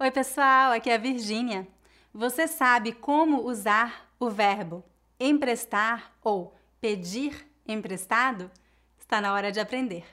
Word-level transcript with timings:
Oi, 0.00 0.12
pessoal, 0.12 0.70
aqui 0.70 0.90
é 0.90 0.94
a 0.94 0.96
Virgínia. 0.96 1.66
Você 2.14 2.46
sabe 2.46 2.92
como 2.92 3.42
usar 3.44 4.08
o 4.20 4.30
verbo 4.30 4.84
emprestar 5.18 6.12
ou 6.22 6.54
pedir 6.80 7.44
emprestado? 7.66 8.48
Está 8.96 9.20
na 9.20 9.32
hora 9.32 9.50
de 9.50 9.58
aprender. 9.58 10.04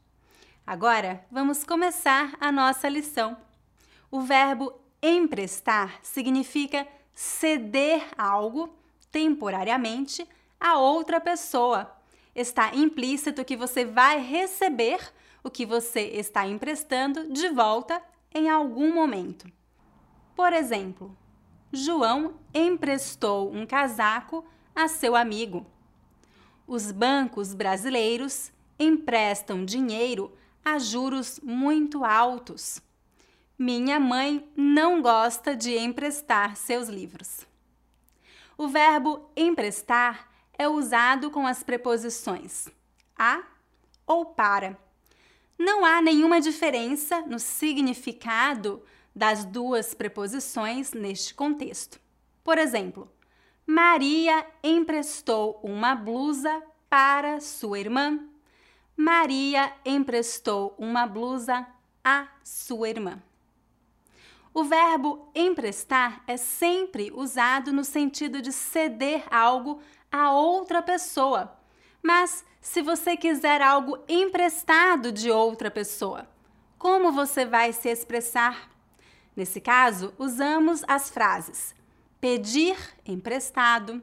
Agora, 0.67 1.25
vamos 1.31 1.65
começar 1.65 2.37
a 2.41 2.53
nossa 2.53 2.89
lição. 2.89 3.37
O 4.11 4.21
verbo 4.21 4.73
emprestar 5.03 5.99
significa 6.03 6.87
ceder 7.15 8.07
algo 8.17 8.73
temporariamente 9.11 10.27
a 10.59 10.79
outra 10.79 11.21
pessoa. 11.21 11.93
Está 12.35 12.75
implícito 12.75 13.45
que 13.45 13.57
você 13.57 13.85
vai 13.85 14.21
receber 14.21 15.13
o 15.43 15.51
que 15.51 15.67
você 15.67 16.03
está 16.03 16.47
emprestando 16.47 17.33
de 17.33 17.49
volta 17.49 18.01
em 18.33 18.49
algum 18.49 18.95
momento. 18.95 19.51
Por 20.35 20.53
exemplo, 20.53 21.17
João 21.73 22.35
emprestou 22.55 23.53
um 23.53 23.67
casaco 23.67 24.45
a 24.75 24.89
seu 24.89 25.15
amigo. 25.15 25.67
Os 26.67 26.91
bancos 26.91 27.55
brasileiros 27.55 28.53
emprestam 28.79 29.65
dinheiro 29.65 30.33
a 30.65 30.79
juros 30.79 31.41
muito 31.43 32.05
altos. 32.05 32.81
Minha 33.59 34.01
mãe 34.01 34.49
não 34.57 35.03
gosta 35.03 35.55
de 35.55 35.77
emprestar 35.77 36.57
seus 36.57 36.89
livros. 36.89 37.47
O 38.57 38.69
verbo 38.69 39.29
emprestar 39.37 40.31
é 40.59 40.69
usado 40.69 41.31
com 41.31 41.47
as 41.47 41.63
preposições 41.63 42.69
a 43.19 43.43
ou 44.07 44.27
para. 44.27 44.79
Não 45.59 45.85
há 45.85 46.01
nenhuma 46.01 46.41
diferença 46.41 47.21
no 47.23 47.39
significado 47.39 48.83
das 49.15 49.45
duas 49.45 49.95
preposições 49.95 50.93
neste 50.93 51.35
contexto. 51.35 52.01
Por 52.43 52.59
exemplo, 52.59 53.11
Maria 53.67 54.45
emprestou 54.63 55.61
uma 55.63 55.95
blusa 55.95 56.63
para 56.91 57.41
sua 57.41 57.79
irmã. 57.79 58.19
Maria 58.97 59.73
emprestou 59.85 60.75
uma 60.77 61.07
blusa 61.07 61.67
a 62.05 62.27
sua 62.43 62.89
irmã. 62.89 63.23
O 64.53 64.65
verbo 64.65 65.31
emprestar 65.35 66.23
é 66.27 66.37
sempre 66.37 67.13
usado 67.15 67.73
no 67.73 67.85
sentido 67.85 68.43
de 68.43 68.53
ceder 68.53 69.25
algo 69.31 69.81
a 70.11 70.33
outra 70.33 70.83
pessoa. 70.83 71.57
Mas 72.03 72.45
se 72.61 72.83
você 72.83 73.17
quiser 73.17 73.63
algo 73.63 73.97
emprestado 74.09 75.13
de 75.13 75.31
outra 75.31 75.71
pessoa, 75.71 76.29
como 76.77 77.13
você 77.13 77.47
vai 77.47 77.73
se 77.73 77.89
expressar? 77.89 78.69
Nesse 79.37 79.61
caso, 79.61 80.13
usamos 80.19 80.83
as 80.89 81.09
frases 81.09 81.81
pedir 82.23 82.79
emprestado, 83.05 84.01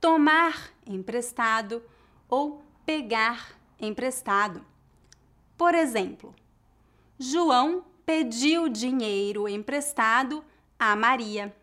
tomar 0.00 0.72
emprestado 0.84 1.80
ou 2.28 2.64
pegar 2.84 3.52
emprestado. 3.78 4.66
Por 5.56 5.72
exemplo, 5.72 6.34
João 7.16 7.84
pediu 8.04 8.68
dinheiro 8.68 9.48
emprestado 9.48 10.44
a 10.76 10.96
Maria. 10.96 11.54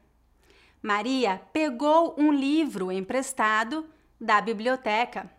Maria 0.81 1.41
pegou 1.51 2.15
um 2.17 2.31
livro 2.31 2.89
emprestado 2.89 3.85
da 4.17 4.39
biblioteca. 4.39 5.29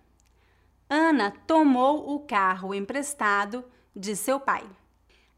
Ana 0.87 1.31
tomou 1.47 2.15
o 2.15 2.21
carro 2.27 2.75
emprestado 2.75 3.65
de 3.97 4.15
seu 4.15 4.39
pai. 4.39 4.69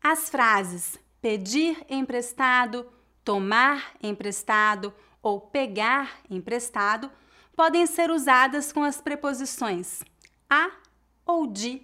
As 0.03 0.29
frases 0.29 0.99
pedir 1.23 1.87
emprestado, 1.89 2.85
tomar 3.25 3.95
emprestado 4.03 4.93
ou 5.25 5.41
pegar 5.41 6.21
emprestado 6.31 7.11
podem 7.57 7.87
ser 7.87 8.11
usadas 8.11 8.71
com 8.71 8.83
as 8.85 9.01
preposições 9.01 10.03
a 10.51 10.71
ou 11.25 11.47
de. 11.47 11.83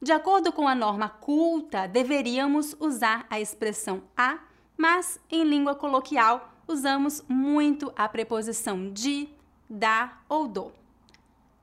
De 0.00 0.12
acordo 0.12 0.52
com 0.52 0.68
a 0.68 0.74
norma 0.74 1.08
culta, 1.08 1.88
deveríamos 1.88 2.76
usar 2.78 3.26
a 3.28 3.40
expressão 3.40 4.02
a, 4.16 4.38
mas 4.76 5.18
em 5.28 5.42
língua 5.44 5.74
coloquial 5.74 6.54
usamos 6.68 7.22
muito 7.28 7.92
a 7.96 8.08
preposição 8.08 8.90
de, 8.92 9.28
da 9.68 10.18
ou 10.28 10.46
do. 10.46 10.72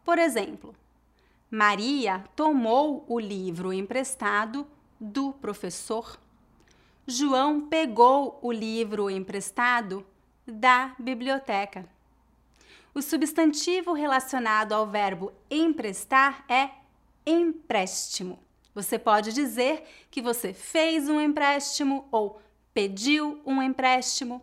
Por 0.03 0.19
exemplo, 0.19 0.75
Maria 1.49 2.25
tomou 2.35 3.05
o 3.07 3.17
livro 3.17 3.71
emprestado 3.71 4.67
do 4.99 5.31
professor. 5.31 6.19
João 7.07 7.61
pegou 7.61 8.37
o 8.41 8.51
livro 8.51 9.09
emprestado 9.09 10.05
da 10.47 10.95
biblioteca. 10.97 11.85
O 12.93 13.01
substantivo 13.01 13.93
relacionado 13.93 14.73
ao 14.73 14.87
verbo 14.87 15.31
emprestar 15.51 16.43
é 16.49 16.69
empréstimo. 17.25 18.39
Você 18.73 18.97
pode 18.97 19.33
dizer 19.33 19.83
que 20.09 20.21
você 20.21 20.53
fez 20.53 21.09
um 21.09 21.19
empréstimo 21.19 22.07
ou 22.11 22.41
pediu 22.73 23.41
um 23.45 23.61
empréstimo. 23.61 24.41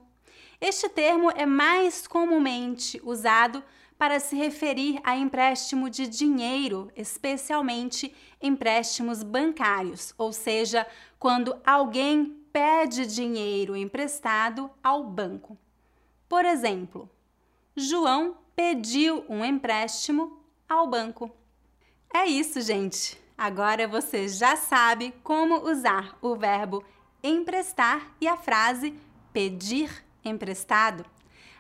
Este 0.60 0.88
termo 0.88 1.30
é 1.30 1.46
mais 1.46 2.06
comumente 2.06 3.00
usado 3.02 3.62
para 3.98 4.20
se 4.20 4.36
referir 4.36 5.00
a 5.04 5.16
empréstimo 5.16 5.88
de 5.88 6.06
dinheiro, 6.06 6.90
especialmente 6.96 8.14
empréstimos 8.42 9.22
bancários, 9.22 10.12
ou 10.18 10.32
seja, 10.32 10.86
quando 11.18 11.56
alguém 11.64 12.36
pede 12.52 13.06
dinheiro 13.06 13.76
emprestado 13.76 14.70
ao 14.82 15.02
banco. 15.04 15.56
Por 16.34 16.44
exemplo, 16.44 17.08
João 17.76 18.36
pediu 18.56 19.24
um 19.28 19.44
empréstimo 19.44 20.44
ao 20.68 20.84
banco. 20.84 21.30
É 22.12 22.26
isso, 22.26 22.60
gente. 22.60 23.16
Agora 23.38 23.86
você 23.86 24.26
já 24.26 24.56
sabe 24.56 25.14
como 25.22 25.62
usar 25.64 26.18
o 26.20 26.34
verbo 26.34 26.84
emprestar 27.22 28.16
e 28.20 28.26
a 28.26 28.36
frase 28.36 28.98
pedir 29.32 30.04
emprestado. 30.24 31.06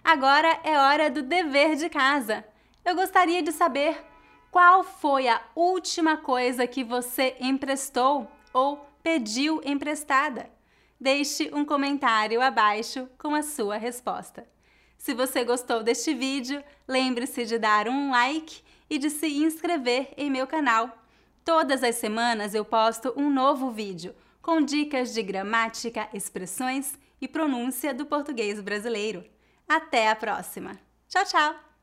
Agora 0.02 0.58
é 0.64 0.76
hora 0.76 1.08
do 1.08 1.22
dever 1.22 1.76
de 1.76 1.88
casa. 1.88 2.44
Eu 2.84 2.96
gostaria 2.96 3.44
de 3.44 3.52
saber 3.52 4.04
qual 4.50 4.82
foi 4.82 5.28
a 5.28 5.40
última 5.54 6.16
coisa 6.16 6.66
que 6.66 6.82
você 6.82 7.36
emprestou 7.38 8.28
ou 8.52 8.84
pediu 9.04 9.60
emprestada. 9.64 10.50
Deixe 11.00 11.48
um 11.54 11.64
comentário 11.64 12.42
abaixo 12.42 13.08
com 13.16 13.36
a 13.36 13.42
sua 13.44 13.76
resposta. 13.76 14.52
Se 15.04 15.12
você 15.12 15.44
gostou 15.44 15.82
deste 15.82 16.14
vídeo, 16.14 16.64
lembre-se 16.88 17.44
de 17.44 17.58
dar 17.58 17.88
um 17.88 18.10
like 18.10 18.62
e 18.88 18.96
de 18.96 19.10
se 19.10 19.26
inscrever 19.26 20.14
em 20.16 20.30
meu 20.30 20.46
canal. 20.46 20.88
Todas 21.44 21.84
as 21.84 21.96
semanas 21.96 22.54
eu 22.54 22.64
posto 22.64 23.12
um 23.14 23.28
novo 23.28 23.70
vídeo 23.70 24.14
com 24.40 24.62
dicas 24.62 25.12
de 25.12 25.22
gramática, 25.22 26.08
expressões 26.14 26.98
e 27.20 27.28
pronúncia 27.28 27.92
do 27.92 28.06
português 28.06 28.58
brasileiro. 28.62 29.22
Até 29.68 30.08
a 30.08 30.16
próxima! 30.16 30.80
Tchau, 31.06 31.24
tchau! 31.26 31.73